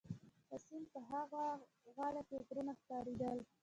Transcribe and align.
د 0.49 0.51
سیند 0.65 0.85
په 0.93 0.99
ها 1.09 1.21
غاړه 1.95 2.21
کي 2.27 2.35
غرونه 2.47 2.71
ښکارېدل. 2.79 3.37